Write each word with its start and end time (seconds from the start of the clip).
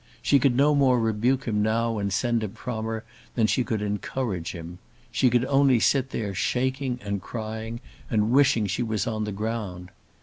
She 0.23 0.39
could 0.39 0.55
no 0.55 0.73
more 0.73 0.99
rebuke 0.99 1.43
him 1.45 1.61
now 1.61 1.99
and 1.99 2.11
send 2.11 2.41
him 2.43 2.53
from 2.53 2.85
her 2.85 3.03
than 3.35 3.45
she 3.45 3.63
could 3.63 3.83
encourage 3.83 4.53
him. 4.53 4.79
She 5.11 5.29
could 5.29 5.45
only 5.45 5.79
sit 5.79 6.09
there 6.09 6.33
shaking 6.33 6.99
and 7.05 7.21
crying 7.21 7.81
and 8.09 8.31
wishing 8.31 8.65
she 8.65 8.81
was 8.81 9.05
on 9.05 9.25
the 9.25 9.31
ground. 9.31 9.91